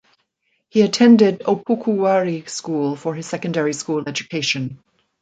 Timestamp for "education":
4.09-4.79